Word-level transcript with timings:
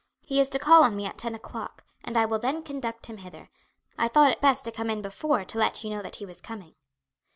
He 0.25 0.39
is 0.39 0.49
to 0.49 0.57
call 0.57 0.83
on 0.83 0.95
me 0.95 1.05
at 1.05 1.19
ten 1.19 1.35
o'clock, 1.35 1.83
and 2.03 2.17
I 2.17 2.25
will 2.25 2.39
then 2.39 2.63
conduct 2.63 3.05
him 3.05 3.17
hither. 3.17 3.51
I 3.99 4.07
thought 4.07 4.31
it 4.31 4.41
best 4.41 4.65
to 4.65 4.71
come 4.71 4.89
in 4.89 5.03
before 5.03 5.45
to 5.45 5.59
let 5.59 5.83
you 5.83 5.91
know 5.91 6.01
that 6.01 6.15
he 6.15 6.25
was 6.25 6.41
coming." 6.41 6.73